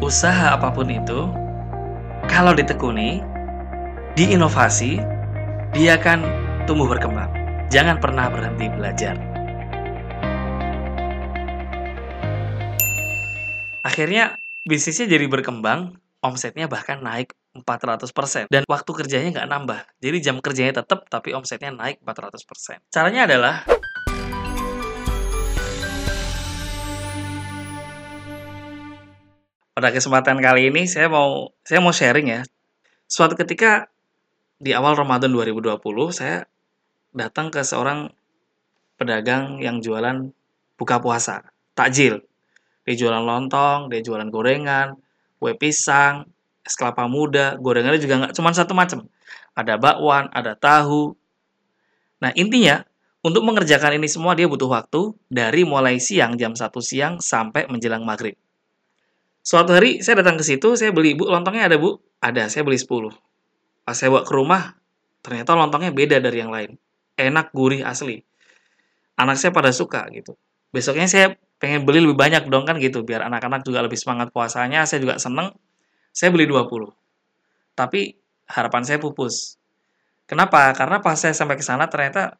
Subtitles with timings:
[0.00, 1.28] usaha apa pun itu,
[2.28, 3.24] kalau ditekuni,
[4.12, 5.00] diinovasi,
[5.72, 6.24] dia akan
[6.68, 7.32] tumbuh berkembang.
[7.72, 9.16] Jangan pernah berhenti belajar.
[13.86, 14.36] Akhirnya
[14.68, 18.52] bisnisnya jadi berkembang, omsetnya bahkan naik 400%.
[18.52, 19.80] Dan waktu kerjanya nggak nambah.
[20.02, 22.84] Jadi jam kerjanya tetap, tapi omsetnya naik 400%.
[22.92, 23.64] Caranya adalah
[29.76, 32.40] pada kesempatan kali ini saya mau saya mau sharing ya.
[33.04, 33.92] Suatu ketika
[34.56, 35.76] di awal Ramadan 2020
[36.16, 36.48] saya
[37.12, 38.08] datang ke seorang
[38.96, 40.32] pedagang yang jualan
[40.80, 41.44] buka puasa,
[41.76, 42.24] takjil.
[42.88, 44.96] Dia jualan lontong, dia jualan gorengan,
[45.36, 46.24] kue pisang,
[46.64, 49.04] es kelapa muda, gorengannya juga nggak cuma satu macam.
[49.52, 51.12] Ada bakwan, ada tahu.
[52.24, 52.80] Nah intinya,
[53.20, 58.00] untuk mengerjakan ini semua dia butuh waktu dari mulai siang jam 1 siang sampai menjelang
[58.00, 58.40] maghrib.
[59.46, 62.02] Suatu hari saya datang ke situ, saya beli, Bu, lontongnya ada, Bu?
[62.18, 63.14] Ada, saya beli 10.
[63.86, 64.74] Pas saya bawa ke rumah,
[65.22, 66.74] ternyata lontongnya beda dari yang lain.
[67.14, 68.26] Enak, gurih, asli.
[69.14, 70.34] Anak saya pada suka gitu.
[70.74, 74.82] Besoknya saya pengen beli lebih banyak dong kan gitu, biar anak-anak juga lebih semangat puasanya,
[74.82, 75.54] saya juga seneng.
[76.10, 76.90] Saya beli 20.
[77.78, 78.18] Tapi
[78.50, 79.62] harapan saya pupus.
[80.26, 80.74] Kenapa?
[80.74, 82.34] Karena pas saya sampai ke sana ternyata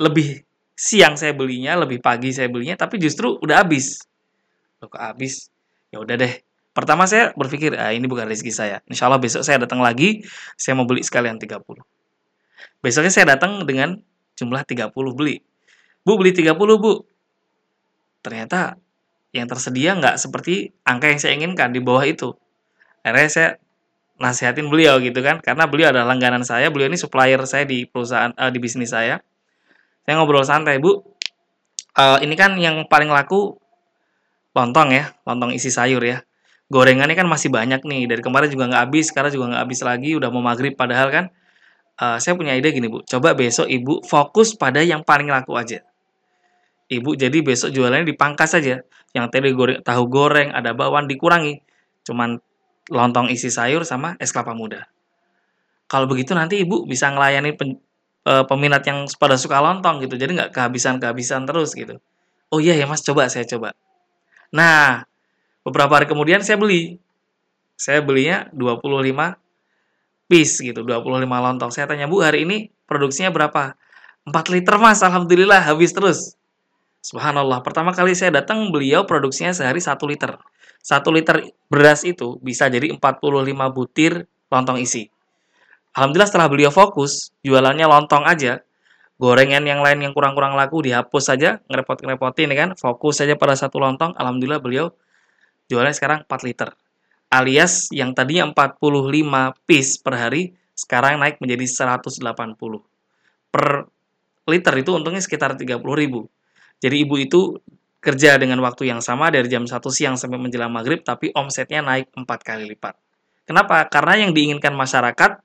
[0.00, 0.40] lebih
[0.72, 4.00] siang saya belinya, lebih pagi saya belinya, tapi justru udah habis.
[4.80, 5.51] Loh kok habis?
[5.92, 6.34] Ya udah deh.
[6.72, 8.76] Pertama saya berpikir ah ini bukan rezeki saya.
[8.88, 10.24] Insya Allah besok saya datang lagi
[10.56, 11.60] saya mau beli sekalian 30
[12.82, 13.96] besoknya saya datang dengan
[14.36, 15.40] jumlah 30 beli.
[16.02, 17.06] Bu beli 30 bu.
[18.20, 18.76] Ternyata
[19.32, 22.34] yang tersedia nggak seperti angka yang saya inginkan di bawah itu.
[23.06, 23.48] Akhirnya saya
[24.18, 28.34] nasihatin beliau gitu kan karena beliau adalah langganan saya beliau ini supplier saya di perusahaan
[28.34, 29.22] uh, di bisnis saya.
[30.02, 30.98] Saya ngobrol santai bu
[31.94, 33.61] uh, ini kan yang paling laku
[34.52, 36.24] lontong ya, lontong isi sayur ya.
[36.72, 40.10] Gorengannya kan masih banyak nih, dari kemarin juga nggak habis, sekarang juga nggak habis lagi,
[40.16, 41.24] udah mau maghrib padahal kan.
[42.00, 45.84] Uh, saya punya ide gini bu, coba besok ibu fokus pada yang paling laku aja.
[46.88, 48.80] Ibu jadi besok jualannya dipangkas saja.
[49.12, 51.60] Yang tadi goreng, tahu goreng, ada bawang dikurangi.
[52.08, 52.40] Cuman
[52.88, 54.88] lontong isi sayur sama es kelapa muda.
[55.84, 57.76] Kalau begitu nanti ibu bisa ngelayani pen,
[58.24, 60.16] uh, peminat yang pada suka lontong gitu.
[60.16, 62.00] Jadi nggak kehabisan-kehabisan terus gitu.
[62.48, 63.76] Oh iya ya mas, coba saya coba.
[64.52, 65.08] Nah,
[65.64, 67.00] beberapa hari kemudian saya beli.
[67.74, 69.40] Saya belinya 25
[70.28, 71.72] piece gitu, 25 lontong.
[71.72, 73.74] Saya tanya, "Bu, hari ini produksinya berapa?"
[74.22, 75.02] 4 liter, Mas.
[75.02, 76.38] Alhamdulillah habis terus.
[77.02, 80.38] Subhanallah, pertama kali saya datang beliau produksinya sehari 1 liter.
[80.78, 85.10] 1 liter beras itu bisa jadi 45 butir lontong isi.
[85.98, 88.62] Alhamdulillah setelah beliau fokus, jualannya lontong aja,
[89.22, 93.78] gorengan yang lain yang kurang-kurang laku dihapus saja, ngerepot-ngerepotin ya kan, fokus saja pada satu
[93.78, 94.90] lontong, alhamdulillah beliau
[95.70, 96.74] jualnya sekarang 4 liter.
[97.30, 102.18] Alias yang tadinya 45 piece per hari, sekarang naik menjadi 180.
[103.54, 103.66] Per
[104.50, 106.26] liter itu untungnya sekitar 30 ribu.
[106.82, 107.62] Jadi ibu itu
[108.02, 112.10] kerja dengan waktu yang sama dari jam 1 siang sampai menjelang maghrib, tapi omsetnya naik
[112.10, 112.98] 4 kali lipat.
[113.46, 113.86] Kenapa?
[113.86, 115.38] Karena yang diinginkan masyarakat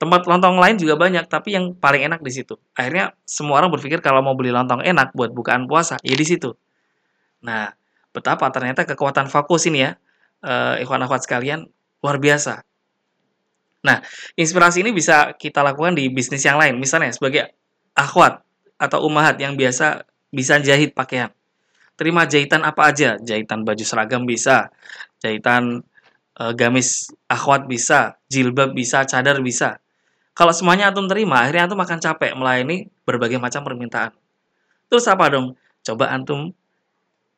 [0.00, 2.56] tempat lontong lain juga banyak, tapi yang paling enak di situ.
[2.72, 6.56] Akhirnya semua orang berpikir kalau mau beli lontong enak buat bukaan puasa, ya di situ.
[7.44, 7.68] Nah,
[8.08, 10.00] betapa ternyata kekuatan fokus ini ya,
[10.40, 11.68] uh, ikhwan akhwat sekalian,
[12.00, 12.64] luar biasa.
[13.84, 14.00] Nah,
[14.40, 16.80] inspirasi ini bisa kita lakukan di bisnis yang lain.
[16.80, 17.52] Misalnya sebagai
[17.92, 18.40] akhwat
[18.80, 21.28] atau umahat yang biasa bisa jahit pakaian.
[22.00, 24.72] Terima jahitan apa aja, jahitan baju seragam bisa,
[25.20, 25.84] jahitan
[26.40, 29.76] uh, gamis akhwat bisa, jilbab bisa, cadar bisa.
[30.34, 34.14] Kalau semuanya antum terima, akhirnya antum akan capek melayani berbagai macam permintaan.
[34.88, 35.58] Terus apa dong?
[35.84, 36.54] Coba antum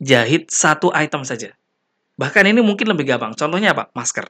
[0.00, 1.52] jahit satu item saja.
[2.14, 3.34] Bahkan ini mungkin lebih gampang.
[3.34, 3.90] Contohnya apa?
[3.96, 4.26] Masker.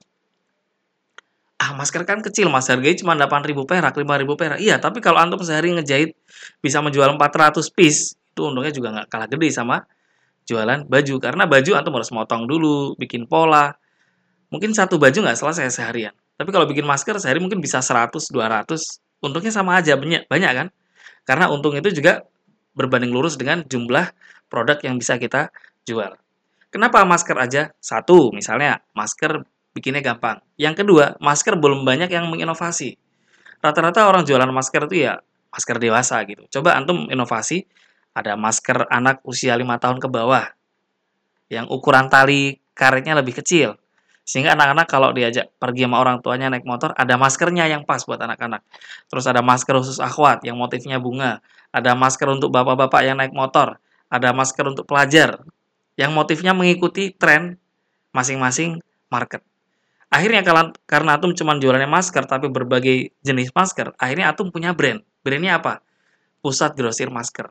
[1.61, 2.67] Ah, masker kan kecil, mas.
[2.67, 4.59] Harganya cuma 8.000 perak, 5.000 perak.
[4.61, 6.17] Iya, tapi kalau antum sehari ngejahit
[6.65, 9.85] bisa menjual 400 piece, itu untungnya juga nggak kalah gede sama
[10.49, 11.15] jualan baju.
[11.21, 13.77] Karena baju antum harus motong dulu, bikin pola.
[14.49, 16.15] Mungkin satu baju nggak selesai seharian.
[16.45, 19.01] Tapi kalau bikin masker sehari mungkin bisa 100, 200.
[19.25, 20.69] Untungnya sama aja, banyak, banyak kan?
[21.25, 22.21] Karena untung itu juga
[22.77, 24.13] berbanding lurus dengan jumlah
[24.53, 25.49] produk yang bisa kita
[25.89, 26.21] jual.
[26.69, 27.73] Kenapa masker aja?
[27.81, 29.41] Satu, misalnya masker
[29.73, 30.45] bikinnya gampang.
[30.61, 33.01] Yang kedua, masker belum banyak yang menginovasi.
[33.65, 36.45] Rata-rata orang jualan masker itu ya masker dewasa gitu.
[36.61, 37.65] Coba antum inovasi,
[38.13, 40.45] ada masker anak usia 5 tahun ke bawah.
[41.49, 43.81] Yang ukuran tali karetnya lebih kecil.
[44.25, 48.17] Sehingga anak-anak kalau diajak pergi sama orang tuanya naik motor, ada maskernya yang pas buat
[48.17, 48.65] anak-anak.
[49.13, 51.45] Terus ada masker khusus akhwat yang motifnya bunga.
[51.71, 53.77] Ada masker untuk bapak-bapak yang naik motor.
[54.09, 55.45] Ada masker untuk pelajar
[56.01, 57.61] yang motifnya mengikuti tren
[58.17, 58.81] masing-masing
[59.13, 59.45] market.
[60.09, 60.47] Akhirnya
[60.87, 65.03] karena Atum cuma jualannya masker tapi berbagai jenis masker, akhirnya Atum punya brand.
[65.27, 65.83] Brandnya apa?
[66.45, 67.51] Pusat Grosir Masker.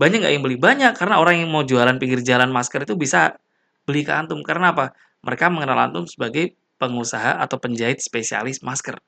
[0.00, 0.56] Banyak nggak yang beli?
[0.56, 3.36] Banyak, karena orang yang mau jualan pinggir jalan masker itu bisa
[3.84, 4.40] beli ke Antum.
[4.40, 4.96] Karena apa?
[5.22, 8.98] Mereka mengenal Antum sebagai pengusaha atau penjahit spesialis masker.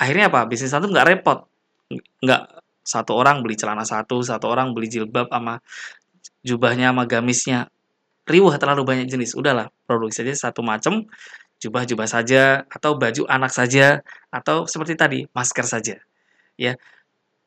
[0.00, 0.46] Akhirnya apa?
[0.48, 1.44] Bisnis Antum nggak repot.
[2.24, 2.42] Nggak
[2.84, 5.60] satu orang beli celana satu, satu orang beli jilbab sama
[6.40, 7.68] jubahnya sama gamisnya
[8.28, 9.32] riuh terlalu banyak jenis.
[9.32, 11.08] Udahlah, produksi saja satu macam,
[11.64, 15.96] jubah-jubah saja, atau baju anak saja, atau seperti tadi, masker saja.
[16.60, 16.76] Ya,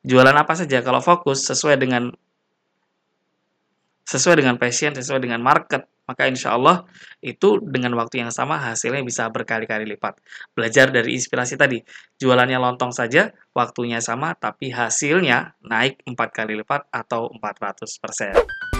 [0.02, 2.10] jualan apa saja kalau fokus sesuai dengan
[4.02, 6.84] sesuai dengan passion, sesuai dengan market, maka insya Allah
[7.22, 10.18] itu dengan waktu yang sama hasilnya bisa berkali-kali lipat.
[10.52, 11.78] Belajar dari inspirasi tadi,
[12.18, 18.71] jualannya lontong saja, waktunya sama, tapi hasilnya naik empat kali lipat atau 400%.